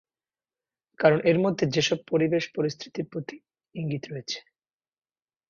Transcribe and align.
কারণ 0.99 1.19
এর 1.23 1.37
মধ্যে 1.39 1.65
যেসব 1.67 1.99
পরিবেশ-পরিস্থিতির 2.07 3.05
প্রতি 3.11 3.35
ইঙ্গিত 3.75 4.03
রয়েছে। 4.07 4.39